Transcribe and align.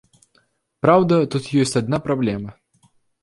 Праўда, 0.85 1.15
тут 1.35 1.51
ёсць 1.63 1.79
адна 1.81 1.97
праблема. 2.09 2.51